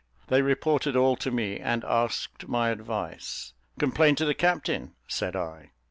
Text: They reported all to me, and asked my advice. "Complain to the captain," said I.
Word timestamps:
They 0.29 0.41
reported 0.41 0.95
all 0.95 1.15
to 1.17 1.29
me, 1.29 1.59
and 1.59 1.83
asked 1.83 2.47
my 2.47 2.69
advice. 2.69 3.53
"Complain 3.77 4.15
to 4.15 4.25
the 4.25 4.33
captain," 4.33 4.95
said 5.07 5.35
I. 5.35 5.73